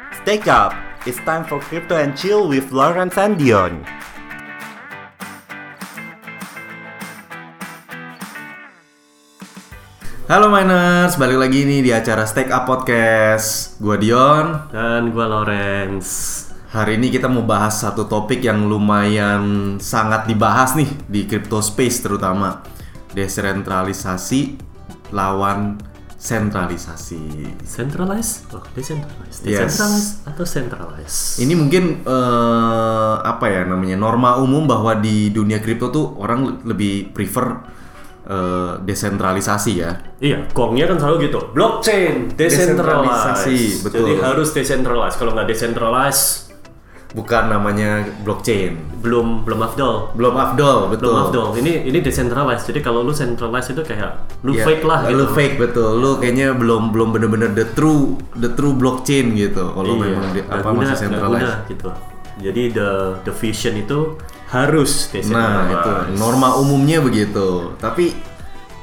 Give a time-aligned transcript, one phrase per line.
[0.00, 0.72] Stake up!
[1.04, 3.84] It's time for Crypto and Chill with Lawrence and Dion.
[10.24, 13.76] Halo miners, balik lagi nih di acara Stake Up Podcast.
[13.76, 14.72] Gua Dion.
[14.72, 16.48] Dan gua Lawrence.
[16.72, 22.00] Hari ini kita mau bahas satu topik yang lumayan sangat dibahas nih di crypto space
[22.00, 22.64] terutama.
[23.12, 24.56] Desentralisasi
[25.12, 25.89] lawan
[26.20, 27.48] sentralisasi.
[27.64, 28.52] Centralized?
[28.52, 29.40] Oh, decentralized.
[29.40, 29.72] Yes.
[29.72, 31.40] Decentralized atau centralized?
[31.40, 37.16] Ini mungkin eh, apa ya namanya norma umum bahwa di dunia kripto tuh orang lebih
[37.16, 37.64] prefer
[38.28, 39.96] eh, desentralisasi ya.
[40.20, 41.40] Iya, gongnya kan selalu gitu.
[41.56, 42.76] Blockchain, decentralized.
[42.76, 43.96] Desentralisasi, betul.
[44.04, 45.16] Jadi harus decentralized.
[45.16, 46.49] Kalau nggak decentralized,
[47.10, 48.90] Bukan namanya blockchain.
[49.00, 50.12] belum belum afdol.
[50.12, 51.08] Belum afdol, betul.
[51.08, 51.46] Belum afdol.
[51.56, 52.68] Ini ini decentralized.
[52.68, 55.16] Jadi kalau lu centralized itu kayak lu Iya, fake lah gitu.
[55.16, 55.90] Lu fake betul.
[55.96, 59.72] Lu kayaknya belum belum bener-bener the true the true blockchain gitu.
[59.72, 61.48] Kalau Iya, memang di, apa guna, masih centralized.
[61.48, 61.88] guna, gitu.
[62.40, 62.90] Jadi the
[63.24, 63.98] the vision itu
[64.52, 65.90] harus Nah, itu
[66.20, 67.72] norma umumnya begitu.
[67.80, 68.12] Tapi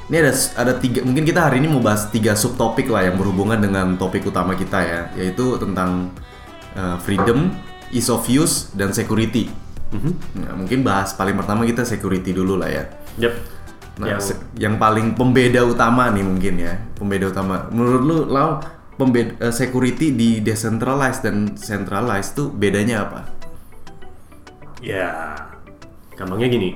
[0.08, 3.60] ini ada ada tiga mungkin kita hari ini mau bahas tiga subtopik lah yang berhubungan
[3.60, 6.16] dengan topik utama kita ya, yaitu tentang
[6.74, 7.52] uh, freedom,
[7.90, 9.48] ease of use dan security.
[9.88, 10.12] Mhm.
[10.38, 12.84] Nah, mungkin bahas paling pertama kita security dulu lah ya.
[13.18, 13.34] Yep.
[13.98, 17.66] Nah, Yang- se- yang paling pembeda utama nih mungkin ya, pembeda utama.
[17.68, 18.62] Menurut lu, Lau,
[18.94, 23.22] pembeda eh, security di decentralized dan centralized tuh bedanya apa?
[24.78, 25.34] Ya,
[26.14, 26.70] gampangnya gini.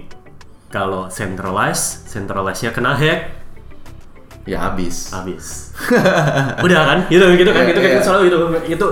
[0.72, 3.44] Kalau centralized, centralized-nya kena hack,
[4.42, 5.14] Ya habis.
[5.14, 5.70] habis.
[6.66, 7.00] Udah kan?
[7.06, 7.62] Gitu gitu kan?
[7.62, 8.02] Iya, Gitu kan iya.
[8.02, 8.38] selalu gitu.
[8.74, 8.88] Itu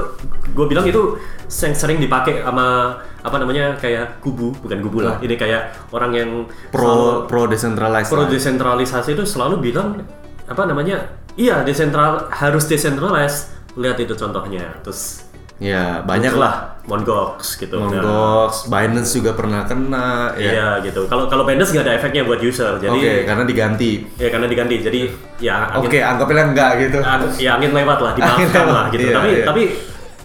[0.59, 1.15] gue bilang itu
[1.47, 5.15] yang sering dipakai sama apa namanya kayak kubu, bukan kubu lah.
[5.19, 6.29] Ini kayak orang yang
[6.67, 8.11] Pro pro decentralized.
[8.11, 10.03] pro desentralisasi itu selalu bilang
[10.43, 11.07] apa namanya?
[11.39, 13.55] Iya, desentral harus decentralized.
[13.79, 14.75] Lihat itu contohnya.
[14.83, 16.79] Terus Ya banyak lah.
[16.87, 17.75] Mongox gitu.
[17.75, 20.31] Nah, Mongox, Binance juga pernah kena.
[20.39, 20.49] Ya.
[20.55, 21.03] Iya gitu.
[21.11, 22.79] Kalau kalau Binance nggak ada efeknya buat user.
[22.79, 23.91] Jadi Oke, karena diganti.
[24.15, 24.75] ya karena diganti.
[24.79, 25.01] Jadi
[25.43, 26.99] ya Oke, anggapnya enggak gitu.
[27.03, 29.03] ang- ya angin lewat lah, dimaafkan lah gitu.
[29.03, 29.43] iya, tapi iya.
[29.45, 29.61] tapi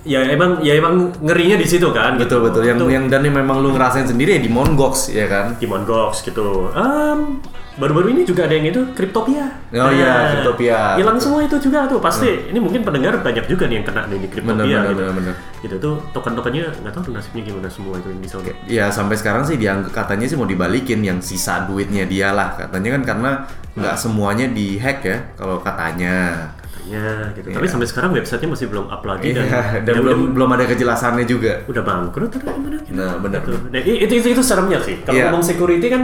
[0.05, 2.21] ya emang ya emang ngerinya di situ kan.
[2.21, 2.47] Betul gitu.
[2.47, 2.63] betul.
[2.69, 5.57] Yang Itu yang dan yang memang lu ngerasain sendiri ya di Mongox ya kan.
[5.57, 6.69] di Mongox gitu.
[6.77, 7.41] Em,
[7.75, 9.49] baru-baru ini juga ada yang itu Cryptopia.
[9.75, 11.01] Oh iya, Cryptopia.
[11.01, 11.25] Hilang Betul.
[11.27, 11.99] semua itu juga tuh.
[11.99, 14.95] Pasti ini mungkin pendengar banyak juga nih yang kena nih di Cryptopia Bener bener gitu.
[15.01, 15.35] bener bener.
[15.65, 18.53] Gitu tuh token-tokennya nggak tahu nasibnya gimana semua itu yang di sana.
[18.69, 23.01] Ya sampai sekarang sih dianggap katanya sih mau dibalikin yang sisa duitnya dia lah katanya
[23.01, 23.31] kan karena
[23.75, 26.53] nggak semuanya dihack ya kalau katanya.
[26.85, 27.49] Ya, gitu.
[27.49, 30.51] Tapi sampai sekarang websitenya masih belum up lagi dan, Iya, dan ya belum udah- belum
[30.53, 31.65] ada kejelasannya juga.
[31.65, 32.93] udah bangkrut atau gimana gitu.
[32.93, 33.41] Nah, benar.
[33.41, 33.57] Gitu.
[33.73, 35.01] Nah, itu, itu itu seremnya sih.
[35.01, 35.25] Kalau Iya.
[35.29, 36.03] ngomong security kan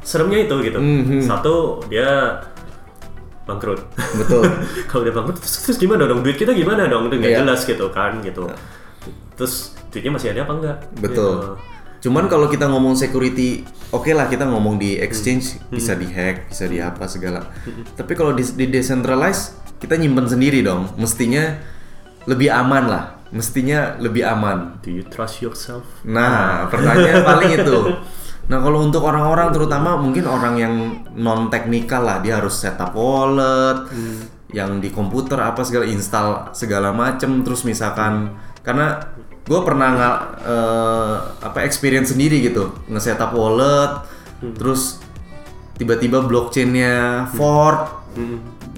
[0.00, 0.78] seremnya itu gitu.
[0.80, 1.20] Mhm.
[1.20, 1.54] Satu
[1.86, 2.40] dia
[3.44, 3.80] bangkrut.
[4.16, 4.42] Betul.
[4.88, 6.22] Kalau dia bangkrut terus, terus gimana dong?
[6.22, 7.12] Duit kita gimana dong?
[7.12, 7.40] Itu nggak Iya.
[7.44, 8.48] jelas gitu kan gitu.
[9.34, 9.54] Terus
[9.90, 10.76] duitnya masih ada apa enggak?
[10.96, 11.32] Betul.
[11.36, 11.50] Gitu.
[12.02, 13.62] Cuman kalau kita ngomong security,
[13.94, 15.78] oke lah kita ngomong di exchange Hmm.
[15.78, 17.46] bisa dihack, bisa di apa segala.
[17.94, 20.90] Tapi kalau di, di decentralized kita nyimpen sendiri dong.
[20.98, 21.62] Mestinya
[22.26, 23.04] lebih aman lah.
[23.30, 24.82] Mestinya lebih aman.
[24.82, 25.86] Do you trust yourself?
[26.02, 27.78] Nah, pertanyaan paling itu.
[28.50, 30.74] Nah, kalau untuk orang-orang terutama mungkin orang yang
[31.14, 33.88] non teknikal lah, dia harus setup wallet,
[34.52, 39.00] yang di komputer apa segala install segala macem, terus misalkan karena
[39.42, 44.06] gue pernah nggak eh, apa experience sendiri gitu, nge-setup wallet,
[44.58, 45.02] terus
[45.78, 48.06] tiba-tiba blockchainnya fork,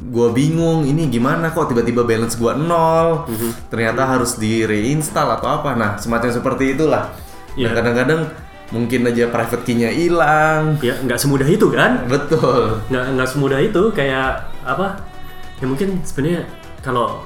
[0.04, 3.28] gue bingung ini gimana kok tiba-tiba balance gua nol,
[3.68, 7.12] ternyata harus di reinstall atau apa, nah semacam seperti itulah.
[7.54, 7.70] Iya.
[7.70, 8.20] Nah, kadang-kadang
[8.72, 10.80] mungkin aja private key-nya hilang.
[10.82, 12.08] Ya nggak semudah itu kan?
[12.10, 12.82] Betul.
[12.90, 14.98] nggak nggak semudah itu kayak apa
[15.60, 16.42] ya mungkin sebenarnya
[16.82, 17.22] kalau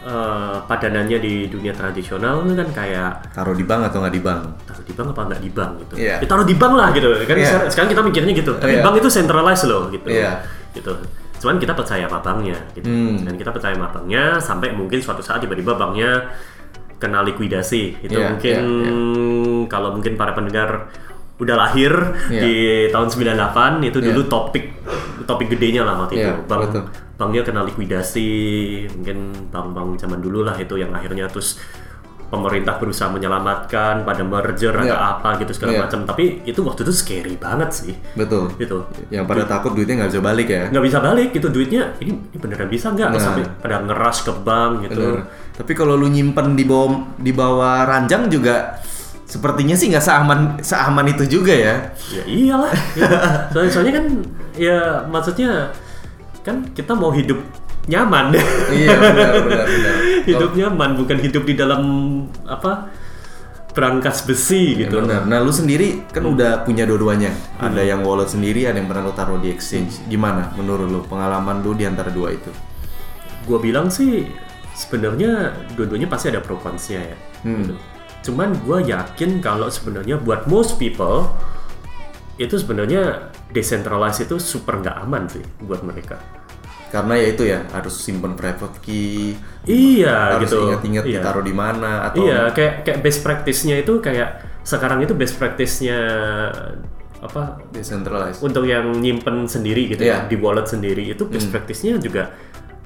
[0.00, 4.40] eh, padanannya di dunia tradisional itu kan kayak Taruh di bank atau nggak di bank?
[4.64, 6.16] taruh di bank apa nggak di bank gitu Iya.
[6.16, 7.68] ya, taruh di bank lah gitu kan Iya.
[7.68, 8.82] sekarang, kita mikirnya gitu tapi Iya.
[8.82, 10.40] bank itu centralized loh gitu Iya.
[10.72, 10.92] gitu
[11.40, 13.16] cuman kita percaya sama banknya gitu Hmm.
[13.22, 16.28] dan kita percaya sama banknya sampai mungkin suatu saat tiba-tiba banknya
[16.96, 20.88] kena likuidasi itu Iya, mungkin iya, kalau mungkin para pendengar
[21.36, 21.92] udah lahir
[22.28, 22.40] Iya.
[22.40, 22.52] di
[22.88, 24.64] tahun 98 itu dulu topik
[25.24, 26.84] topik gedenya lah waktu Iya, itu bank betul.
[27.20, 28.28] Banknya kena likuidasi
[28.96, 29.18] mungkin
[29.52, 31.60] bank-bank zaman dulu lah itu yang akhirnya terus
[32.30, 35.18] pemerintah berusaha menyelamatkan pada merger atau Iya.
[35.18, 35.80] apa gitu segala Iya.
[35.82, 38.54] macam tapi itu waktu itu scary banget sih Betul.
[38.54, 40.64] gitu Yang pada takut duitnya nggak bisa balik ya.
[40.70, 43.18] nggak bisa balik gitu duitnya ini, ini beneran bisa nggak Nah.
[43.18, 45.26] sampai pada ngeras ke bank gitu Bener.
[45.50, 46.88] Tapi kalau lu nyimpen di bawah
[47.18, 48.78] di bawah ranjang juga
[49.26, 51.74] sepertinya sih nggak seaman seaman itu juga ya.
[52.08, 53.10] ya iyalah gitu.
[53.52, 54.06] soalnya, soalnya kan
[54.54, 55.50] ya maksudnya
[56.40, 57.40] kan kita mau hidup
[57.88, 58.36] nyaman.
[58.72, 59.94] iya benar benar benar.
[60.30, 61.82] hidup nyaman bukan hidup di dalam
[62.44, 62.92] apa
[63.70, 64.98] berangkas besi Ya, gitu.
[65.02, 65.24] benar.
[65.30, 67.30] Nah, lu sendiri kan udah punya dua-duanya.
[67.62, 70.02] Ada yang wallet sendiri, ada yang pernah lu taruh di exchange.
[70.10, 72.50] Gimana menurut lu pengalaman lu di antara dua itu?
[73.46, 74.26] Gua bilang sih
[74.74, 76.58] sebenarnya dua-duanya pasti ada pro
[76.90, 77.14] ya.
[77.46, 77.74] gitu.
[78.26, 81.30] Cuman gua yakin kalau sebenarnya buat most people
[82.40, 86.16] itu sebenarnya decentralized itu super nggak aman sih buat mereka.
[86.90, 90.66] Karena ya itu ya harus simpen private key, Iya harus gitu.
[90.66, 91.20] ingat-ingat Iya.
[91.22, 95.98] ditaruh di mana atau Iya, kayak kayak best practice-nya itu kayak sekarang itu best practice-nya
[97.20, 98.40] apa decentralized.
[98.40, 100.24] untuk yang nyimpen sendiri gitu Iya.
[100.24, 102.32] ya di wallet sendiri itu best practice-nya juga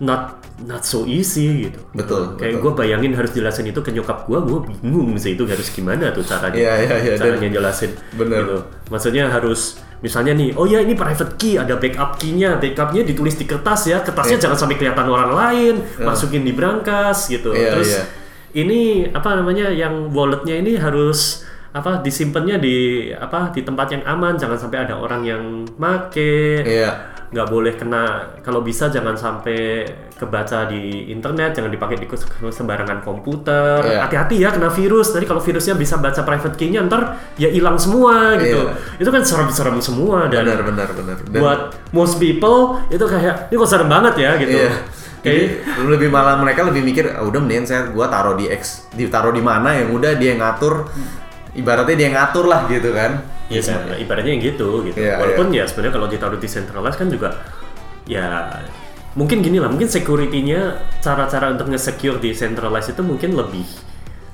[0.02, 1.78] not not so easy gitu.
[1.94, 5.66] Betul, Kayak gue bayangin harus jelasin itu ke nyokap gue, gue bingung sih itu harus
[5.70, 6.54] gimana tuh caranya.
[6.54, 7.90] Iya, iya, iya, Caranya jelasin.
[8.14, 8.42] Bener.
[8.42, 8.58] Gitu.
[8.90, 13.46] Maksudnya harus misalnya nih, oh ya ini private key, ada backup key-nya, backupnya ditulis di
[13.48, 17.54] kertas ya, kertasnya jangan sampai kelihatan orang lain, masukin di brankas gitu.
[17.54, 18.02] Iya, Terus iya.
[18.54, 18.80] ini
[19.10, 21.42] apa namanya yang walletnya ini harus
[21.74, 22.76] apa disimpannya di
[23.10, 25.42] apa di tempat yang aman jangan sampai ada orang yang
[25.74, 27.13] make Iya.
[27.26, 28.04] Nggak boleh kena
[28.40, 29.82] kalau bisa jangan sampai
[30.14, 32.06] kebaca di internet jangan dipakai di
[32.46, 34.00] sembarangan komputer Iya.
[34.02, 37.02] hati-hati ya kena virus nanti kalau virusnya bisa baca private key-nya ntar
[37.34, 39.02] ya hilang semua gitu Iya.
[39.02, 41.16] itu kan serem-serem semua dan Benar benar benar.
[41.22, 41.60] Dan- buat
[41.90, 44.70] most people itu kayak ini kok serem banget ya gitu Iya.
[45.20, 48.86] kayak Jadi lebih malah mereka lebih mikir "Ah, udah mendingan saya gua taruh di X,
[48.92, 50.84] ditaruh di mana yang udah dia yang ngatur.
[51.54, 53.22] Ibaratnya dia ngatur lah gitu kan.
[53.46, 53.60] Ya,
[53.96, 54.96] ibaratnya yang gitu gitu.
[54.98, 57.28] Iya, Walaupun ya sebenarnya kalau ditaruh decentralized kan juga
[58.04, 58.50] ya
[59.14, 63.62] mungkin gini lah, mungkin security-nya cara-cara untuk nge-secure decentralized itu mungkin lebih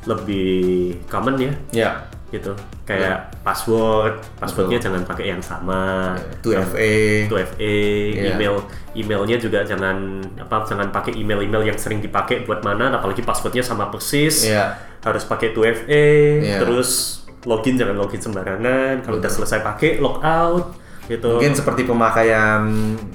[0.09, 1.91] lebih common ya Ya.
[2.33, 2.57] gitu.
[2.89, 6.17] Kayak password, passwordnya jangan pakai yang sama.
[6.41, 7.29] 2FA.
[7.29, 7.75] 2FA,
[8.17, 8.33] Iya.
[8.33, 8.55] email
[8.97, 13.93] emailnya juga jangan apa jangan pakai email-email yang sering dipakai buat mana apalagi passwordnya sama
[13.93, 14.75] persis Iya.
[15.01, 16.07] Harus pakai 2FA
[16.41, 16.59] Iya.
[16.61, 20.77] terus login jangan login sembarangan kalau udah selesai pakai log out
[21.07, 22.71] gitu Mungkin seperti pemakaian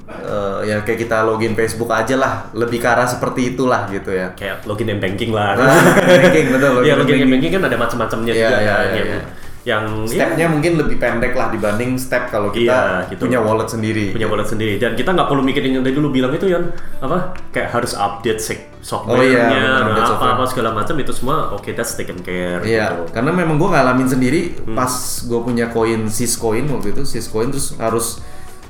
[0.10, 4.36] eh, ya kayak kita login Facebook aja lah, lebih ke arah seperti itulah gitu ya.
[4.36, 6.84] kayak login and banking lah banking betul.
[6.88, 7.22] ya login banking.
[7.24, 9.22] and banking kan ada macam-macamnya Iya, juga iya, kan, iya, yang iya.
[9.66, 13.26] Yang ya, Stepnya mungkin lebih pendek lah dibanding step kalau kita Iya, gitu.
[13.26, 14.14] punya wallet sendiri.
[14.14, 16.70] punya wallet sendiri dan kita nggak perlu mikirin yang tadi dulu bilang itu yang
[17.00, 20.34] apa kayak harus update sek- Oh iya, softwarenya update apa software.
[20.38, 23.04] apa segala macam itu semua oke that's taken care Iya, gitu.
[23.12, 24.78] karena memang gue ngalamin sendiri Hmm.
[24.78, 28.22] pas gue punya koin Syscoin waktu itu Syscoin terus harus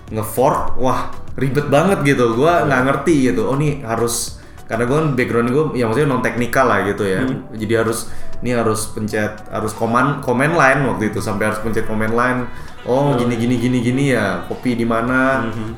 [0.07, 3.43] ngefork, wah ribet banget gitu, gue nggak ngerti gitu.
[3.43, 7.21] Oh nih harus karena gue kan background gue, ya maksudnya non teknikal lah gitu ya.
[7.21, 7.45] Hmm.
[7.53, 8.09] Jadi harus
[8.41, 12.39] ini harus pencet harus command command line waktu itu sampai harus pencet command line.
[12.85, 15.73] Oh gini gini gini gini ya, copy di mana, Hmm.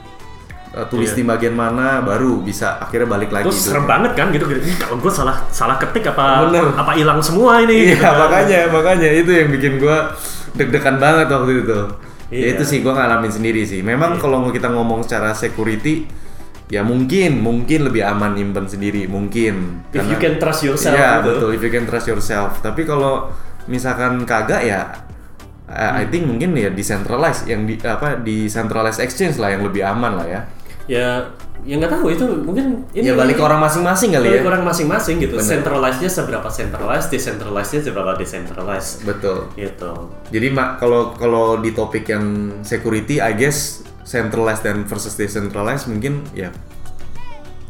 [0.72, 3.48] eh, tulis di bagian mana, baru bisa akhirnya balik lagi.
[3.48, 3.72] Terus gitu.
[3.72, 4.60] serem banget kan gitu, gitu.
[4.76, 6.76] Kalau gue salah salah ketik apa Bener.
[6.76, 8.16] apa hilang semua ini Iya gitu kan.
[8.28, 10.12] makanya makanya itu yang bikin gua
[10.56, 11.80] deg-degan banget waktu itu.
[12.28, 12.48] Ya Iya.
[12.60, 13.80] itu sih gua ngalamin sendiri sih.
[13.80, 16.08] Memang kalau kita ngomong secara security
[16.68, 19.84] ya mungkin mungkin lebih aman nyimpen sendiri mungkin.
[19.96, 21.28] If you can trust yourself Iya gitu.
[21.32, 22.60] betul if you can trust yourself.
[22.60, 23.32] Tapi kalau
[23.72, 25.08] misalkan kagak ya
[25.68, 30.24] uh, I think mungkin ya decentralized yang di apa decentralized exchange lah yang lebih aman
[30.24, 30.42] lah ya.
[30.88, 31.08] ya
[31.68, 34.48] ya nggak tahu itu mungkin ini ya balik ke orang masing-masing kali balik ya.
[34.48, 35.52] orang masing-masing gitu Bener.
[35.52, 39.52] centralized-nya seberapa centralized decentralized-nya seberapa decentralized Betul.
[39.60, 39.92] gitu
[40.32, 46.24] Jadi mak kalau kalau di topik yang security, I guess centralized dan versus decentralized mungkin
[46.32, 46.56] ya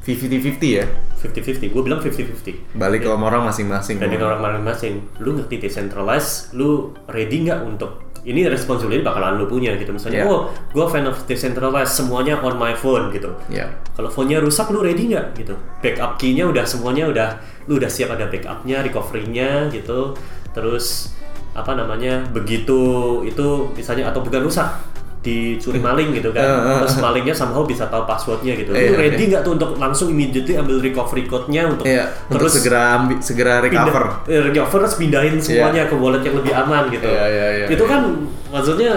[0.06, 0.86] 50-50 ya.
[1.18, 3.98] 50-50 gue bilang 50-50 Balik ke orang masing-masing.
[3.98, 9.50] dan dengan orang masing-masing lu ngerti decentralized lu ready nggak untuk ini responsibility bakalan lu
[9.50, 10.30] punya gitu misalnya Yeah.
[10.30, 10.42] oh
[10.72, 13.68] gue fan of decentralized semuanya on my phone gitu Ya.
[13.98, 17.30] kalau phone-nya rusak lu ready nggak gitu backup key-nya udah semuanya udah
[17.66, 20.14] lu udah siap ada backup-nya recovery-nya gitu
[20.54, 21.18] terus
[21.58, 22.78] apa namanya begitu
[23.26, 24.70] itu misalnya atau bukan rusak
[25.18, 28.96] dicuri maling gitu kan Eh, eh, terus malingnya somehow bisa tahu passwordnya gitu Iya, lu
[28.96, 29.30] ready iya.
[29.30, 33.60] nggak tuh untuk langsung immediately ambil recovery code-nya untuk Iya, untuk terus segera ambi- segera
[33.60, 34.04] recover.
[34.24, 37.06] pindah, eh, recover terus pindahin semuanya ke wallet yang lebih aman gitu.
[37.06, 37.90] Iya, iya, iya, itu iya.
[37.90, 38.02] kan
[38.48, 38.94] maksudnya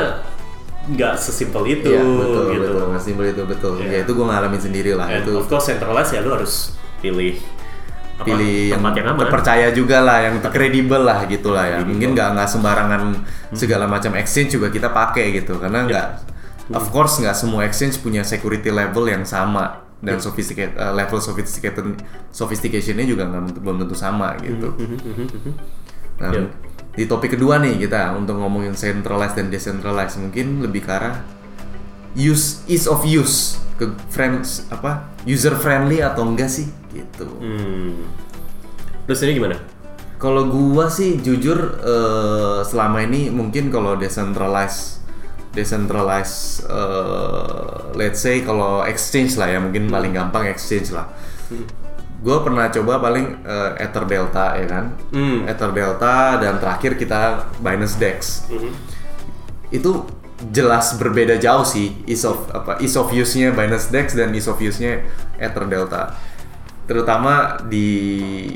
[0.91, 2.63] nggak sesimpel itu Iya, betul, gitu.
[2.69, 2.85] betul.
[2.89, 3.73] Mas Simbol itu betul.
[3.79, 3.89] Iya.
[3.91, 5.07] Ya itu gue ngalamin sendiri lah.
[5.07, 7.37] And itu of course centralized ya lu harus pilih
[8.23, 9.21] pilih yang, tempat yang aman.
[9.21, 11.79] terpercaya juga lah, yang kredibel lah gitu lah ya.
[11.81, 13.03] Mungkin nggak nggak sembarangan
[13.51, 13.57] Hmm.
[13.57, 15.89] segala macam exchange juga kita pakai gitu, karena Iya.
[15.89, 16.07] nggak,
[16.69, 16.79] Hmm.
[16.79, 20.25] of course nggak semua exchange punya security level yang sama dan Iya.
[20.25, 21.85] sophisticated eh, level sophisticated
[22.31, 24.73] sophisticationnya juga nggak belum tentu sama gitu.
[26.21, 26.49] Nah, Iya.
[26.91, 31.17] di topik kedua nih kita untuk ngomongin centralized dan decentralized mungkin lebih ke arah
[32.13, 37.27] use ease of use ke friends apa user friendly atau enggak sih gitu.
[37.39, 38.07] Hmm.
[39.07, 39.57] Terus ini gimana?
[40.21, 45.01] Kalau gua sih jujur eh, selama ini mungkin kalau decentralized
[45.51, 51.09] decentralized eh, let's say kalau exchange lah ya mungkin paling gampang exchange lah.
[52.21, 54.85] Gua pernah coba paling eh, Ether Delta ya kan.
[55.11, 55.49] Hmm.
[55.49, 58.45] Ether Delta dan terakhir kita Binance Dex.
[58.53, 58.71] Mhm.
[59.73, 60.05] Itu
[60.53, 64.57] jelas berbeda jauh sih ease of apa ease of use-nya Binance Dex dan ease of
[64.61, 65.05] use-nya
[65.41, 66.17] Ether Delta.
[66.91, 67.87] Terutama di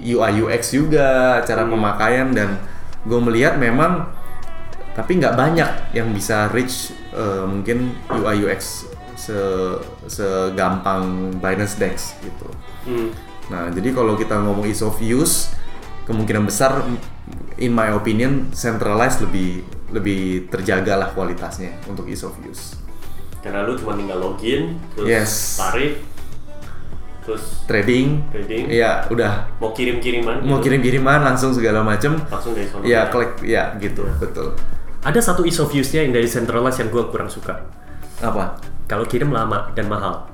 [0.02, 2.58] UI UX juga cara pemakaian dan
[3.06, 4.10] gue melihat memang
[4.98, 9.38] tapi nggak banyak yang bisa reach eh, mungkin UI UX se
[10.10, 12.48] segampang Binance Dex gitu.
[12.90, 13.14] Hmm.
[13.54, 15.54] Nah, jadi kalau kita ngomong ease of use,
[16.08, 16.82] kemungkinan besar,
[17.60, 19.62] in my opinion, centralized lebih
[19.94, 22.74] lebih terjaga lah kualitasnya untuk ease of use.
[23.44, 25.32] Karena lu cuma tinggal login, terus Yes.
[25.60, 26.00] tarik,
[27.24, 28.68] terus Trading, Trading.
[28.68, 30.44] iya udah mau kirim-kiriman.
[30.44, 32.84] mau gitu, kirim-kiriman langsung segala macem, langsung dari sana.
[32.84, 34.52] ya klik, ya gitu, betul.
[35.00, 37.64] Ada satu ease of use-nya yang dari centralized yang gue kurang suka.
[38.20, 38.56] Apa?
[38.84, 40.28] Kalau kirim lama dan mahal.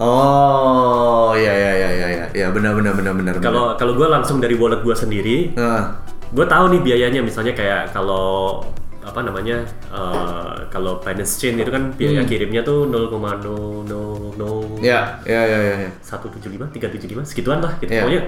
[0.00, 3.34] Oh, ya ya ya ya ya, ya benar benar benar benar.
[3.36, 6.00] Kalau kalau gue langsung dari wallet gue sendiri, Nah,
[6.32, 8.64] gue tahu nih biayanya misalnya kayak kalau
[9.00, 15.58] apa namanya eh, kalau Binance Chain itu kan biaya kirimnya tuh 0,000 ya ya ya
[15.58, 15.74] ya.
[15.86, 15.90] ya.
[16.04, 18.02] 175 375 segituan lah gitu Iya.
[18.04, 18.22] pokoknya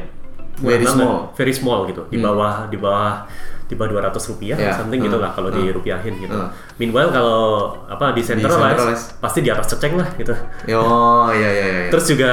[0.63, 1.33] Very small.
[1.33, 3.25] very small gitu di bawah di bawah
[3.65, 4.77] di bawah 200 rupiah Iya.
[4.77, 5.25] something gitu Hmm.
[5.25, 5.59] lah kalau Hmm.
[5.61, 6.53] dirupiahin gitu Hmm.
[6.77, 7.41] meanwhile kalau
[7.89, 9.07] apa di centralized, Decentralized.
[9.19, 10.37] pasti di atas ceceng lah gitu
[10.77, 11.81] Oh, ya ya ya.
[11.85, 11.91] ya.
[11.91, 12.31] terus juga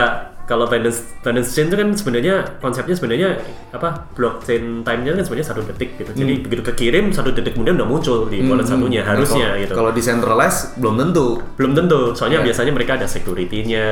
[0.50, 3.30] kalau Binance Binance Chain itu kan sebenarnya konsepnya sebenarnya
[3.70, 7.86] apa blockchain time-nya kan sebenarnya satu detik gitu jadi begitu kekirim satu detik kemudian udah
[7.86, 11.28] muncul di wallet Hmm, satunya nah, harusnya kalau- gitu Kalau decentralized belum tentu.
[11.54, 12.48] belum tentu soalnya Iya.
[12.50, 13.86] biasanya mereka ada security-nya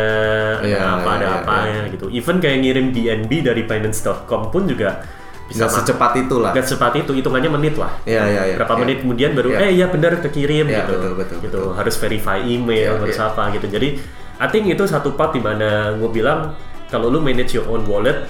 [0.57, 0.77] ada apa iya,
[1.13, 5.05] ada iya, apa ya gitu even kayak ngirim BNB dari Binance.com pun juga
[5.45, 6.51] bisa ma- secepat itulah.
[6.51, 8.55] nggak secepat itu hitungannya menit lah Iya, iya, iya.
[8.57, 8.81] berapa Iya.
[8.81, 9.59] menit kemudian baru Iya.
[9.61, 11.77] eh ya benar kekirim Iya, gitu betul, betul, gitu betul.
[11.77, 13.27] harus verify email Iya, harus iya.
[13.27, 13.89] apa gitu jadi
[14.37, 16.53] I think itu satu part di mana gue bilang
[16.87, 18.29] kalau lu manage your own wallet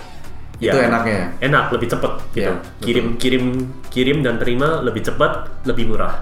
[0.58, 1.22] ya Itu enaknya.
[1.38, 2.56] enak lebih cepet gitu betul.
[2.82, 3.46] kirim kirim
[3.94, 6.18] kirim dan terima lebih cepat lebih murah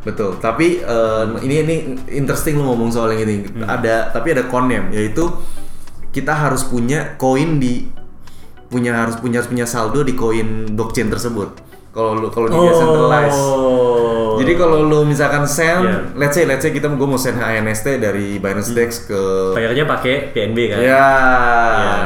[0.00, 0.40] Betul.
[0.40, 1.76] Tapi eh, ini ini
[2.16, 3.44] interesting lu ngomong soal yang ini.
[3.44, 3.68] Hmm.
[3.68, 5.28] Ada tapi ada konnya yaitu
[6.08, 7.84] kita harus punya koin di
[8.72, 11.52] punya harus punya harus punya saldo di koin blockchain tersebut.
[11.92, 13.36] Kalau lu kalau di decentralized.
[13.44, 13.99] oh
[14.40, 15.98] Jadi kalau lu misalkan send, Iya.
[16.16, 20.32] let's say let's say kita gue mau send HNST dari Binance Dex ke bayarnya pakai
[20.32, 21.08] PNB kan Ya, Iya,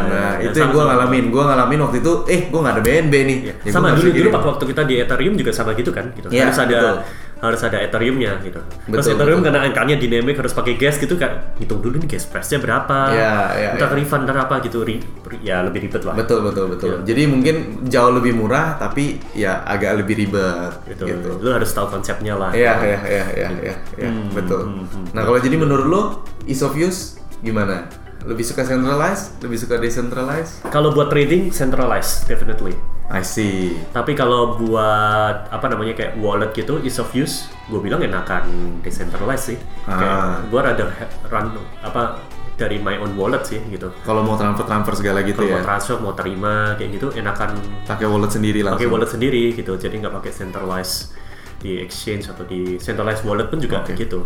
[0.04, 1.24] nah iya, itu yang gue ngalamin.
[1.30, 3.38] Gue ngalamin waktu itu, eh gue nggak ada BNB nih.
[3.40, 3.54] Iya.
[3.62, 6.58] Ya, sama dulu dulu waktu kita di Ethereum juga sama gitu kan gitu Iya, harus
[6.58, 6.96] ada betul.
[7.44, 9.46] Harus ada Ethereumnya gitu terus Betul, Ethereum betul.
[9.46, 13.34] karena angkanya dynamic harus pakai gas gitu kan hitung dulu nih gas price-nya berapa Iya,
[13.54, 13.96] iya, entah iya.
[13.96, 15.04] refund ntar apa gitu ri-
[15.38, 16.88] ya lebih ribet lah Betul betul betul.
[16.90, 16.98] Iya.
[17.04, 21.04] Jadi mungkin jauh lebih murah tapi ya agak lebih ribet gitu.
[21.04, 21.30] gitu.
[21.36, 24.62] lu harus tahu konsepnya lah Iya iya iya iya iya iya, Hmm, betul.
[24.64, 25.04] hmm, hmm.
[25.10, 26.02] Nah kalau jadi menurut lo
[26.44, 27.84] ease of use gimana?
[28.24, 29.36] Lebih suka centralized?
[29.38, 30.64] Lebih suka decentralized?
[30.66, 32.72] kalau buat trading centralized definitely
[33.04, 33.76] I see.
[33.92, 38.48] tapi kalau buat apa namanya kayak wallet gitu ease of use gue bilang enakan
[38.80, 39.92] decentralized sih Ah.
[39.94, 40.88] kayak gue rather
[41.26, 41.46] run
[41.78, 45.54] apa dari my own wallet sih gitu Kalau mau transfer transfer segala gitu kalau ya,
[45.54, 47.50] mau transfer mau terima kayak gitu enakan
[47.84, 48.78] pakai wallet sendiri langsung.
[48.78, 51.12] pakai wallet sendiri gitu jadi nggak pakai centralized
[51.58, 53.92] di exchange atau di centralized wallet pun juga Oke.
[53.92, 54.24] kayak gitu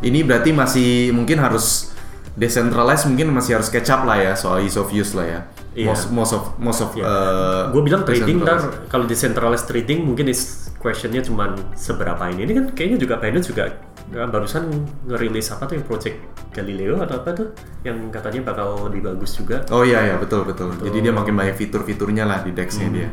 [0.00, 1.92] Ini berarti masih mungkin harus
[2.40, 5.40] decentralized mungkin masih harus catch up lah ya soal ease of use lah ya.
[5.70, 5.86] Iya.
[5.86, 7.04] Most most of most of Iya.
[7.04, 12.52] uh, gue bilang trading ntar kalau decentralized trading mungkin is questionnya cuman seberapa ini ini
[12.56, 13.70] kan kayaknya juga Binance juga
[14.10, 14.66] uh, barusan
[15.04, 16.16] ngerilis apa tuh yang project
[16.50, 17.48] Galileo atau apa tuh
[17.86, 20.74] yang katanya bakal lebih bagus juga Oh iya ya betul betul.
[20.74, 23.08] Jadi dia makin banyak fitur-fiturnya lah di Dex-nya Hmm, dia.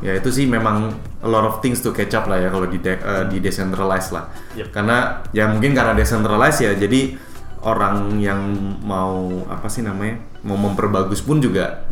[0.00, 2.80] Ya itu sih memang a lot of things to catch up lah ya kalau di
[2.80, 4.26] de- eh, di decentralized lah.
[4.56, 4.72] Yep.
[4.72, 4.96] Karena
[5.30, 7.14] ya mungkin karena decentralized ya jadi
[7.60, 8.40] orang yang
[8.80, 11.84] mau apa sih namanya mau memperbagus pun juga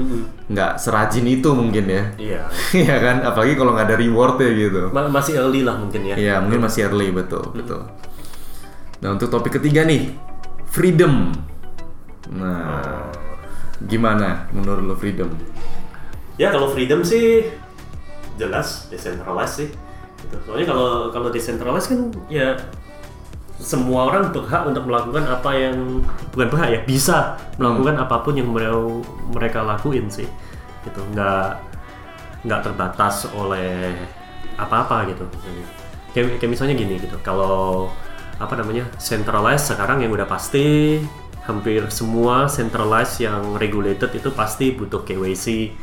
[0.48, 2.04] nggak serajin itu mungkin ya.
[2.16, 2.42] iya
[2.88, 4.80] Iya kan, apalagi kalau nggak ada rewardnya gitu.
[4.88, 7.84] Ma- masih early lah mungkin ya Iya mungkin masih early betul betul.
[9.04, 10.16] Nah untuk topik ketiga nih
[10.64, 11.36] freedom.
[12.32, 13.12] Nah
[13.84, 15.28] gimana menurut lo freedom?
[16.40, 17.44] Ya kalau freedom sih
[18.40, 19.68] jelas decentralized sih.
[20.18, 20.36] Gitu.
[20.48, 22.56] Soalnya kalau kalau decentralized kan ya
[23.58, 28.48] semua orang berhak untuk melakukan apa yang bukan berhak ya bisa melakukan apa pun yang
[28.54, 28.78] mereka
[29.34, 30.26] mereka lakuin sih.
[30.86, 31.58] Gitu nggak
[32.46, 33.98] nggak terbatas oleh
[34.54, 35.26] apa-apa gitu.
[36.14, 37.18] Kayak, kayak misalnya gini gitu.
[37.20, 37.90] Kalau
[38.38, 41.02] apa namanya centralized sekarang yang udah pasti
[41.42, 45.74] hampir semua centralized yang regulated itu pasti butuh KYC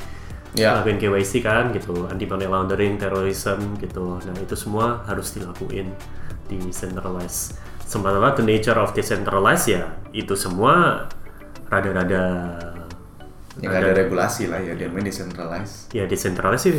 [0.55, 0.79] Ya.
[0.79, 5.91] lakuin KYC kan gitu anti money laundering terrorism gitu nah itu semua harus dilakuin
[6.45, 11.05] di centralized sementara the nature of decentralized ya itu semua
[11.67, 12.23] rada-rada
[13.55, 15.87] Ya ada regulasi lah ya, dia main decentralized.
[15.95, 16.75] ya decentralized sih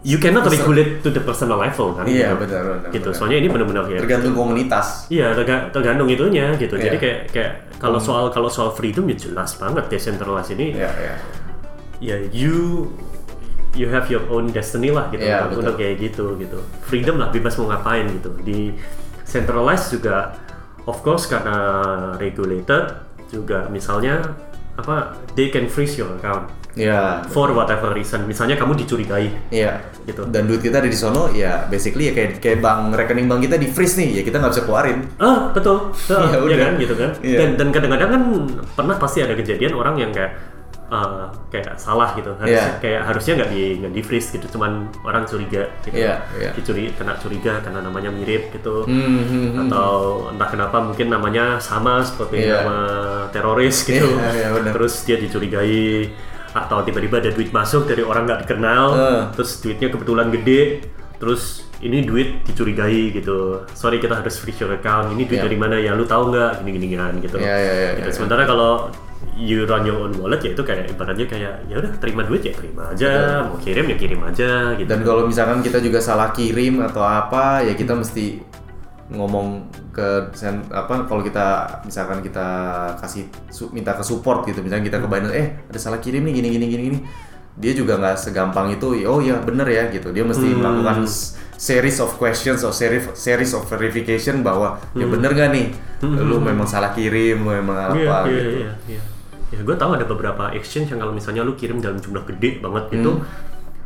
[0.00, 2.48] you cannot regulate to the personal level kan Iya, gitu.
[2.48, 3.18] benar, benar, gitu benar.
[3.18, 5.10] soalnya ini benar-benar ya Tergantung komunitas.
[5.10, 6.78] Iya, terga- tergantung itunya gitu.
[6.78, 7.02] Jadi Iya.
[7.02, 10.78] kayak kayak kalau soal kalau soal freedom ya jelas banget decentralized ini.
[10.78, 11.14] Ya, ya.
[11.98, 12.88] Ya you
[13.78, 16.58] you have your own destiny lah gitu Iya, untuk, kayak gitu gitu.
[16.82, 18.34] Freedom lah bebas mau ngapain gitu.
[18.42, 18.74] Di
[19.22, 20.34] centralized juga
[20.84, 21.56] of course karena
[22.18, 24.34] regulated juga misalnya
[24.74, 28.22] apa they can freeze your account Ya, for whatever reason.
[28.22, 29.82] Misalnya kamu dicurigai Iya.
[30.06, 30.22] Gitu.
[30.30, 33.58] Dan duit kita ada di sono, ya basically ya kayak kayak bank rekening bank kita
[33.58, 35.02] di freeze nih, ya kita nggak bisa keluarin.
[35.18, 36.58] Ah betul, Ah, Ya iya udah.
[36.62, 37.10] kan gitu kan.
[37.18, 37.34] Iya.
[37.42, 38.22] Dan dan kadang-kadang kan
[38.78, 40.38] pernah pasti ada kejadian orang yang kayak
[40.88, 42.32] eh, kayak salah gitu.
[42.34, 42.80] Harusnya Iya.
[42.80, 44.46] kayak harusnya nggak di nggak di freeze gitu.
[44.48, 45.96] Cuman orang curiga gitu.
[45.96, 46.50] Iya, iya.
[46.56, 48.88] Dicuri kena curiga karena namanya mirip gitu.
[48.88, 49.62] Hmm, hmm, hmm.
[49.68, 49.90] Atau
[50.32, 52.64] entah kenapa mungkin namanya sama seperti Iya.
[52.64, 52.78] nama
[53.28, 54.08] teroris gitu.
[54.08, 54.72] Iya, iya, benar.
[54.72, 56.08] Terus dia dicurigai
[56.48, 59.22] atau tiba-tiba ada duit masuk dari orang nggak dikenal, Eh.
[59.36, 60.80] terus duitnya kebetulan gede,
[61.18, 63.62] terus ini duit dicurigai gitu.
[63.74, 65.10] Sorry kita harus freeze your account.
[65.14, 65.46] Ini duit Iya.
[65.46, 65.94] dari mana ya?
[65.94, 66.62] Lu tahu nggak?
[66.62, 67.36] Gini-gini kan gitu.
[67.38, 68.08] Iya, iya, iya, Gitu.
[68.10, 68.14] iya.
[68.14, 68.90] Sementara kalau
[69.38, 72.54] you run your own wallet ya itu kayak ibaratnya kayak ya udah terima duit ya
[72.54, 73.10] terima aja,
[73.46, 74.86] mau kirim ya kirim aja gitu.
[74.86, 78.42] Dan kalau misalkan kita juga salah kirim atau apa, ya kita mesti
[79.08, 80.28] ngomong ke
[80.68, 82.46] apa kalau kita misalkan kita
[83.00, 83.24] kasih
[83.72, 86.66] minta ke support gitu misalnya kita ke Binance eh ada salah kirim nih gini gini
[86.68, 86.98] gini gini
[87.58, 90.58] dia juga nggak segampang itu oh ya bener ya gitu dia mesti Hmm.
[90.58, 91.04] melakukan
[91.52, 96.62] series of questions or series series of verification bahwa ya bener gak nih lu memang
[96.64, 97.98] salah kirim lu memang apa Hmm.
[97.98, 99.00] Iya, iya, gitu iya, iya.
[99.48, 102.84] Ya, gue tahu ada beberapa exchange yang kalau misalnya lu kirim dalam jumlah gede banget
[102.92, 103.24] gitu, Hmm.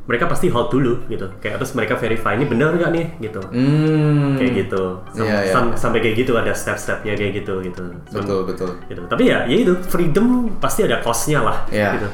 [0.03, 1.31] mereka pasti hold dulu gitu.
[1.39, 3.39] Kayak terus mereka verify ini benar nggak nih gitu.
[3.47, 4.83] hmm Kayak gitu.
[5.09, 5.53] Sam- Iya, iya.
[5.55, 7.79] sam- Sampai kayak gitu ada step-stepnya kayak gitu gitu.
[8.05, 9.01] Sam- betul betul gitu.
[9.07, 10.27] Tapi ya, ya itu freedom
[10.59, 11.57] pasti ada cost-nya lah.
[11.71, 11.95] Iya.
[11.97, 12.09] Gitu.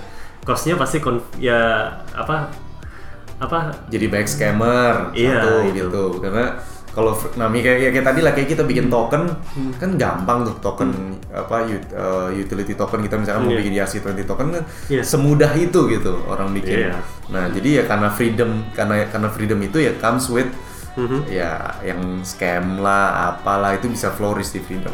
[0.48, 2.48] Cost-nya pasti kon ya apa
[3.36, 5.76] apa jadi banyak scammer Iya, satu itu.
[5.78, 6.56] gitu karena
[6.88, 9.30] kalau nami kayak ya kayak tadi lah kayak kita bikin token
[9.78, 10.90] kan gampang tuh token
[11.30, 13.60] apa ut- uh, utility token kita misalkan mau Iya.
[13.60, 15.02] bikin ERC20 token kan Iya.
[15.04, 16.88] semudah itu gitu orang bikin.
[16.88, 16.98] Iya.
[17.28, 20.50] Nah jadi ya karena freedom karena karena freedom itu ya comes with
[20.96, 21.30] Mhm.
[21.30, 24.90] ya yang scam lah apalah itu bisa flourish di freedom.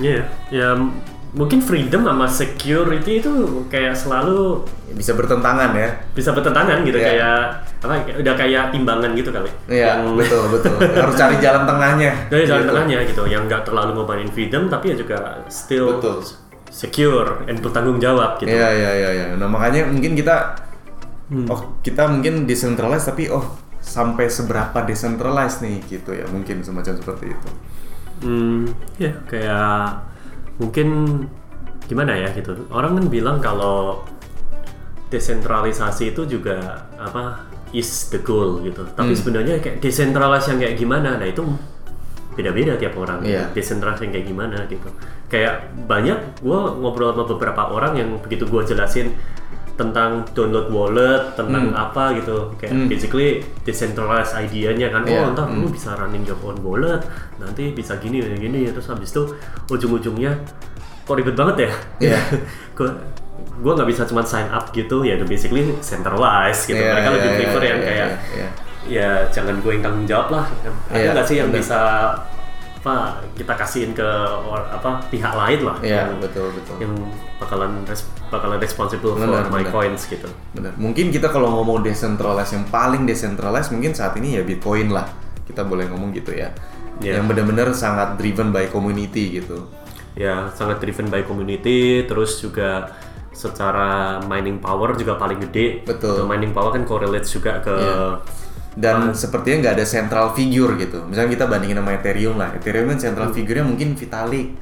[0.00, 0.96] Iya, ya m-
[1.32, 3.32] mungkin freedom sama security itu
[3.66, 5.88] kayak selalu Bisa bertentangan ya.
[6.12, 7.06] bisa bertentangan gitu Iya.
[7.08, 7.36] kayak
[7.80, 12.12] apa udah kayak timbangan gitu kali Iya yang betul betul harus cari jalan tengahnya.
[12.28, 12.70] dari jalan Gitu.
[12.70, 15.18] tengahnya gitu yang nggak terlalu ngobatin freedom tapi ya juga
[15.48, 16.20] still Betul.
[16.68, 19.26] secure and bertanggung jawab gitu Iya iya iya iya.
[19.34, 20.36] Nah makanya mungkin kita
[21.26, 21.48] Hmm.
[21.48, 27.32] oh kita mungkin decentralized tapi oh sampai seberapa decentralized nih gitu ya mungkin semacam seperti
[27.32, 27.48] itu.
[28.20, 30.11] Hmm, ya kayak
[30.62, 30.88] mungkin
[31.90, 32.54] gimana ya gitu.
[32.70, 34.06] Orang kan bilang kalau
[35.10, 37.44] desentralisasi itu juga apa
[37.74, 38.86] is the goal gitu.
[38.94, 39.18] Tapi Hmm.
[39.18, 41.10] sebenarnya kayak desentralisasi yang kayak gimana?
[41.18, 41.42] Nah itu
[42.32, 43.20] beda-beda tiap orang.
[43.20, 43.52] Iya.
[43.52, 44.88] Desentralisasi yang kayak gimana gitu.
[45.28, 49.12] Kayak banyak gue ngobrol sama beberapa orang yang begitu gue jelasin
[49.82, 52.54] tentang download wallet, tentang apa gitu.
[52.54, 52.86] Kayak Hmm.
[52.86, 53.28] basically
[53.66, 55.02] decentralized idenya kan.
[55.02, 55.26] Iya.
[55.26, 57.02] Oh, entar lu bisa running your own wallet,
[57.42, 58.60] nanti bisa gini gini, gini.
[58.70, 59.26] terus habis itu
[59.66, 60.38] ujung-ujungnya
[61.02, 61.70] kok ribet banget ya?
[61.98, 62.18] Iya.
[63.62, 66.78] gue nggak bisa cuma sign up gitu ya, basically centralized gitu.
[66.78, 68.48] Iya, Mereka iya, lebih iya, prefer iya, yang iya, kayak iya.
[68.82, 70.44] ya jangan gue yang tanggung jawab lah.
[70.50, 71.60] Ada Iya, nggak sih yang benar.
[71.62, 71.80] bisa
[72.82, 72.94] apa
[73.38, 74.02] kita kasihin ke
[74.42, 76.76] or- apa pihak lain lah Iya yang, betul betul.
[76.82, 76.92] yang
[77.38, 79.70] bakalan res- bakalan responsible Benar, for my benar.
[79.70, 80.26] coins gitu.
[80.50, 80.74] Benar.
[80.74, 85.06] Mungkin kita kalau ngomong decentralized yang paling decentralized mungkin saat ini ya Bitcoin lah.
[85.46, 86.50] Kita boleh ngomong gitu ya.
[86.98, 87.22] Iya.
[87.22, 89.62] Yang benar-benar sangat driven by community gitu.
[90.12, 92.84] ya sangat driven by community terus juga
[93.32, 96.18] secara mining power juga paling gede Betul.
[96.18, 98.20] Gitu, mining power kan correlates juga ke Iya.
[98.72, 101.04] Dan sepertinya nggak ada central figure gitu.
[101.04, 102.56] Misalnya kita bandingin sama Ethereum lah.
[102.56, 104.56] Ethereum kan central figure-nya mungkin Vitalik,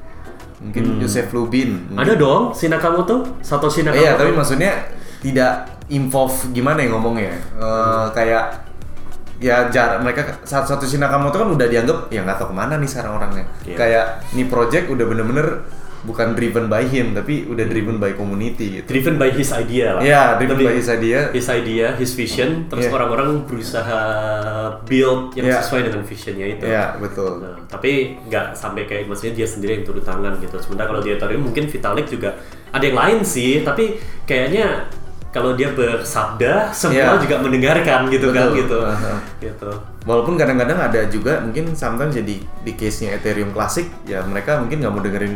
[0.61, 1.89] mungkin Joseph Lubin.
[1.89, 4.73] mungkin- ada dong si Nakamoto Satoshi Nakamoto Iya, tapi maksudnya
[5.23, 5.53] tidak
[5.89, 7.35] involve gimana ya ngomongnya?
[7.55, 8.45] Eh, kayak
[9.41, 12.89] ya jarak mereka saat satu Nakamoto kan udah dianggap ya nggak tahu ke mana nih
[12.91, 13.45] sekarang orangnya.
[13.65, 13.77] Iya.
[13.79, 15.65] Kayak ini project udah bener-bener
[16.01, 18.89] bukan driven by him tapi udah driven by community gitu.
[18.89, 20.03] driven by his idea lah.
[20.03, 21.21] Ya, driven Lebih- by his idea.
[21.31, 22.93] his idea, his vision, terus Iya.
[22.95, 24.01] orang-orang berusaha
[24.85, 25.61] build yang Iya.
[25.61, 26.65] sesuai dengan visionnya itu.
[26.65, 27.45] Ya, betul.
[27.45, 30.57] Nah, tapi nggak sampai kayak maksudnya dia sendiri yang turun tangan gitu.
[30.57, 32.37] Sementara kalau di Ethereum mungkin Vitalik juga
[32.71, 34.89] ada yang lain sih, tapi kayaknya
[35.31, 37.23] kalau dia bersabda semua Iya.
[37.23, 38.59] juga mendengarkan gitu kan Betul.
[38.67, 38.79] gitu.
[38.83, 39.15] Aha.
[39.39, 39.71] Gitu.
[40.03, 44.91] Walaupun kadang-kadang ada juga mungkin sometimes jadi di case-nya Ethereum klasik ya mereka mungkin nggak
[44.91, 45.35] mau dengerin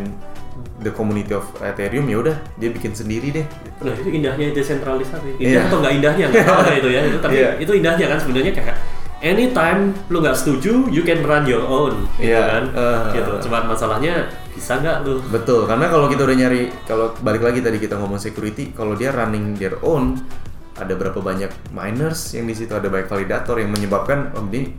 [0.84, 3.46] the community of Ethereum ya udah dia bikin sendiri deh.
[3.80, 5.40] Nah itu indahnya desentralisasi.
[5.40, 5.48] Iya.
[5.48, 7.00] Indah atau nggak indahnya nggak tahu itu ya.
[7.08, 7.50] Itu, tapi Iya.
[7.58, 8.76] itu indahnya kan sebenarnya kayak
[9.24, 9.80] anytime
[10.12, 12.44] lu nggak setuju, you can run your own, gitu Iya.
[12.44, 12.64] kan.
[12.76, 13.48] Eh, gitu.
[13.48, 15.16] Cuman masalahnya bisa nggak lu?
[15.32, 19.08] Betul, karena kalau kita udah nyari kalau balik lagi tadi kita ngomong security, kalau dia
[19.10, 20.20] running their own
[20.74, 24.74] ada berapa banyak miners yang di situ ada banyak validator yang menyebabkan oh, ini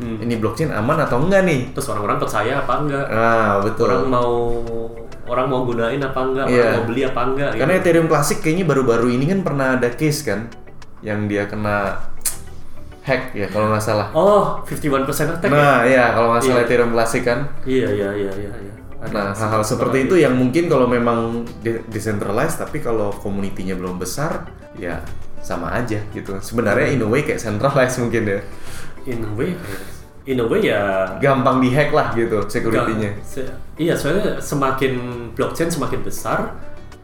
[0.00, 1.60] ini blockchain aman atau enggak nih?
[1.76, 3.04] Terus orang-orang percaya apa enggak?
[3.12, 3.84] Ah, betul.
[3.84, 4.32] Orang mau
[5.30, 6.46] orang mau gunain apa enggak?
[6.50, 6.58] Iya.
[6.60, 7.50] Orang mau beli apa enggak?
[7.54, 7.82] Karena gitu.
[7.86, 10.50] Ethereum klasik kayaknya baru-baru ini kan pernah ada case kan
[11.00, 11.96] yang dia kena
[13.00, 14.10] hack ya kalau nggak salah.
[14.12, 15.56] Oh, 51% attack ya?
[15.56, 16.66] Nah, ya kalau nggak salah Iya.
[16.66, 17.38] Ethereum klasik kan.
[17.64, 18.74] Iya, iya, iya, iya, iya.
[19.00, 24.44] Nah, hal-hal seperti itu yang mungkin kalau memang de- decentralized tapi kalau komunitinya belum besar,
[24.76, 25.00] ya
[25.40, 26.36] sama aja gitu.
[26.36, 28.40] Sebenarnya in a way kayak centralized mungkin ya.
[29.08, 29.56] in a way
[30.30, 33.10] in a way ya Gampang dihack lah gitu security-nya.
[33.20, 34.94] Se- iya, soalnya semakin
[35.34, 36.54] blockchain semakin besar,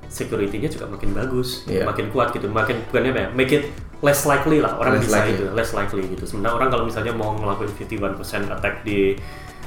[0.06, 1.82] security-nya juga makin bagus, Iya.
[1.84, 3.64] makin kuat gitu, makin bukannya apa ya, make it
[3.98, 5.34] less likely lah orang Less bisa likely.
[5.34, 6.24] itu, less likely gitu.
[6.24, 9.18] Sementara orang kalau misalnya mau ngelakuin 51% attack di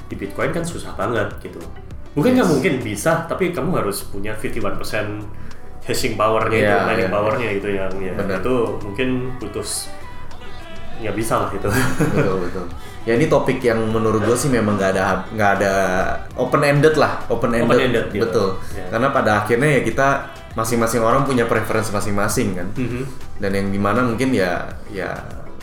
[0.10, 1.62] di Bitcoin kan susah banget gitu.
[2.16, 5.22] Bukan nggak mungkin bisa, tapi kamu harus punya 51%
[5.84, 7.14] hashing powernya itu, Iya, mining iya.
[7.14, 8.42] powernya itu yang ya Benar.
[8.42, 9.66] itu mungkin butuh
[11.00, 11.68] nggak bisa lah itu.
[12.14, 12.66] betul betul.
[13.08, 15.74] Ya ini topik yang menurut gue sih memang nggak ada nggak ada
[16.36, 17.66] open ended lah, open ended.
[17.72, 18.24] Open-ended, gitu.
[18.28, 18.48] betul.
[18.76, 18.86] Ya.
[18.92, 20.08] Karena pada akhirnya ya kita
[20.54, 22.68] masing-masing orang punya preference masing-masing kan.
[22.76, 23.04] Mhm.
[23.40, 25.16] Dan yang di mana mungkin ya ya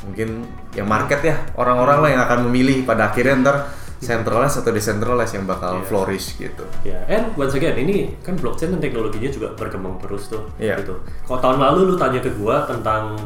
[0.06, 3.56] mungkin yang market ya orang-orang lah yang akan memilih pada akhirnya ntar
[3.96, 5.84] centralized atau decentralized yang bakal Iya.
[5.88, 6.64] flourish gitu.
[6.84, 10.44] Ya, and once again ini kan blockchain dan teknologinya juga berkembang terus tuh.
[10.60, 10.80] Iya.
[10.84, 10.94] Gitu.
[11.24, 13.16] Kalau tahun lalu lu tanya ke gua tentang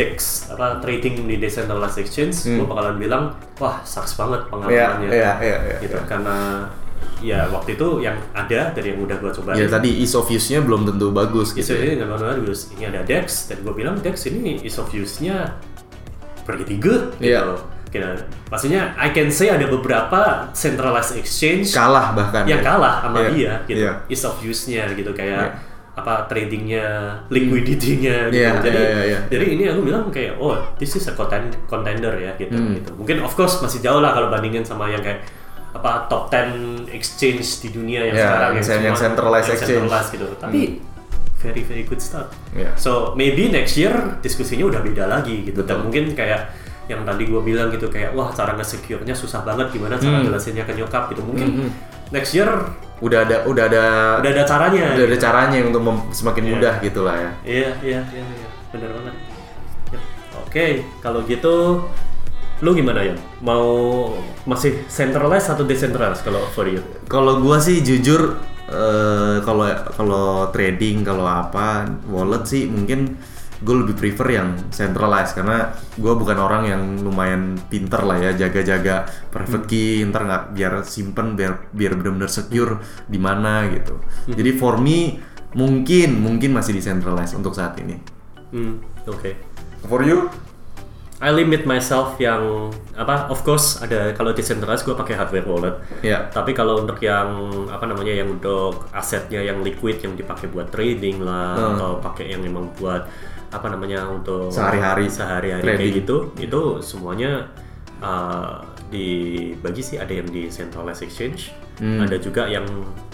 [0.00, 0.16] DEX
[0.48, 2.56] apa trading di decentralized exchange, Hmm.
[2.58, 3.24] gua bakalan bilang,
[3.56, 5.08] wah sucks banget Iya, pengalamannya.
[5.10, 5.76] iya, iya, iya.
[5.78, 6.64] Gitu karena
[7.20, 9.52] ya waktu itu yang ada dari yang udah gua coba.
[9.52, 11.68] Ya tadi ease of use-nya belum tentu bagus gitu.
[11.70, 11.84] ya.
[11.86, 12.72] ini nggak bagus.
[12.72, 15.52] Ini ada DEX dan gua bilang DEX ini ease of use-nya
[16.42, 17.12] pretty good.
[17.16, 17.30] Gitu.
[17.30, 17.60] Iya.
[17.90, 18.06] Gitu.
[18.48, 22.46] Maksudnya I can say ada beberapa centralized exchange Kalah bahkan.
[22.46, 22.64] yang ya.
[22.64, 23.92] kalah sama Iya, dia gitu iya.
[24.06, 25.69] ease of use-nya gitu kayak Iya.
[26.00, 26.86] Apa tradingnya
[27.28, 29.18] liquidity-nya gitu Iya, jadi iya, iya, iya.
[29.26, 32.74] jadi ini aku bilang kayak oh this is a conten- contender ya gitu Hmm.
[32.74, 35.24] gitu mungkin of course masih jauh lah kalau bandingin sama yang kayak
[35.70, 39.78] apa top 10 exchange di dunia yang Iya, sekarang yang- semua- yang centralized yang exchange.
[39.78, 40.60] centralized gitu tapi
[41.38, 42.74] very very good start Iya.
[42.74, 45.84] so maybe next year diskusinya udah beda lagi gitu dan Betul.
[45.84, 46.52] mungkin kayak
[46.84, 50.26] yang tadi gue bilang gitu kayak wah cara nge-secure-nya susah banget gimana cara Hmm.
[50.26, 51.70] jelasinnya ke nyokap gitu mungkin
[52.10, 52.50] next year
[53.00, 53.84] Udah ada udah ada
[54.20, 55.22] udah ada caranya udah ada gitu.
[55.22, 56.50] caranya untuk mem- semakin Iya.
[56.52, 57.30] mudah gitu lah ya.
[57.42, 59.14] iya iya iya iya benar banget
[59.90, 60.02] Yap.
[60.38, 60.66] oke
[61.00, 61.54] kalau gitu
[62.60, 63.64] lu gimana ya mau
[64.44, 68.36] masih centralized atau decentralized kalau for you Kalau gua sih jujur
[68.68, 73.16] eh, kalau kalau trading kalau apa wallet sih mungkin
[73.60, 79.04] gue lebih prefer yang centralized karena gue bukan orang yang lumayan pinter lah ya jaga-jaga
[79.28, 84.00] private key ntar nggak biar simpen biar biar benar-benar secure di mana gitu.
[84.26, 85.20] Jadi for me
[85.52, 88.00] mungkin mungkin masih decentralized untuk saat ini.
[88.48, 89.30] Hmm oke.
[89.84, 90.32] For you?
[91.20, 95.76] I limit myself yang apa of course ada kalau decentralized gue pakai hardware wallet.
[96.00, 97.28] Ya Tapi kalau untuk yang
[97.68, 101.76] apa namanya yang untuk asetnya yang liquid yang dipakai buat trading lah Hmm.
[101.76, 103.04] atau pakai yang memang buat
[103.50, 105.78] apa namanya untuk Sehari-hari sehari-hari trading.
[105.80, 107.50] kayak gitu itu semuanya
[107.98, 112.04] uh, dibagi sih ada yang di centralized exchange Hmm.
[112.04, 112.68] ada juga yang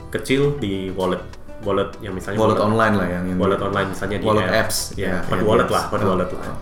[0.09, 1.23] kecil di wallet
[1.63, 4.59] wallet yang misalnya wallet online lah yang yang wallet online misalnya di Wallet app.
[4.67, 5.73] apps, ya yang di wallet apps.
[5.73, 6.57] lah hot Oh, wallet lah oh.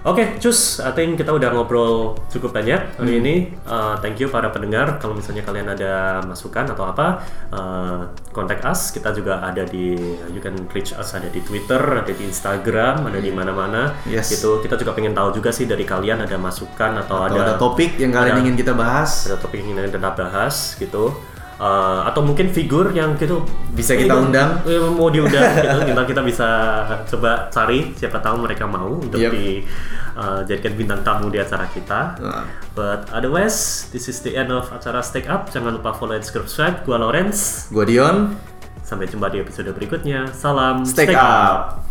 [0.00, 3.20] Oke, cus, I think kita udah ngobrol cukup banyak hari Hmm.
[3.20, 3.34] ini.
[3.68, 4.96] Uh, thank you para pendengar.
[4.96, 7.20] Kalau misalnya kalian ada masukan atau apa,
[7.52, 8.96] uh, kontak us.
[8.96, 9.92] Kita juga ada di,
[10.32, 13.92] you can reach us ada di Twitter, ada di Instagram, ada di mana-mana.
[14.08, 14.32] Yes.
[14.32, 14.64] Gitu.
[14.64, 18.08] Kita juga pengen tahu juga sih dari kalian ada masukan atau, atau ada topik yang
[18.08, 21.12] kalian ada- ingin kita bahas ada topik yang ingin kita bahas gitu.
[21.60, 24.64] Uh, atau mungkin figur yang gitu Bisa kita Eh, undang.
[24.64, 26.48] eh, mau diundang gitu kita kita bisa
[27.04, 29.28] coba cari siapa tahu mereka mau untuk Yep.
[29.28, 29.60] di
[30.16, 32.16] uh, jadikan bintang tamu di acara kita.
[32.16, 32.48] Nah.
[32.72, 35.52] But otherwise, this is the end of acara Stake Up.
[35.52, 36.80] Jangan lupa follow and subscribe.
[36.82, 37.68] Gua Lawrence.
[37.68, 38.40] Gua Dion,
[38.80, 40.32] Sampai jumpa di episode berikutnya.
[40.32, 41.84] Salam Stake Up.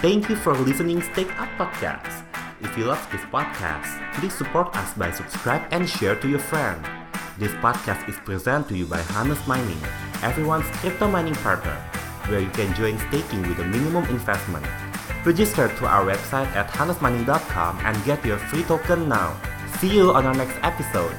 [0.00, 2.24] Thank you for listening Stake Up Podcast.
[2.58, 6.99] If you love this podcast, please support us by subscribe and share to your friend.
[7.40, 9.80] This podcast is presented to you by Hannes Mining,
[10.20, 11.72] everyone's crypto mining partner,
[12.28, 14.66] where you can join staking with a minimum investment.
[15.24, 19.40] Register to our website at hannesmining.com and get your free token now.
[19.80, 21.16] See you on our next episode.